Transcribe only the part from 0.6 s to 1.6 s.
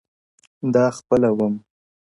o دا خپله وم؛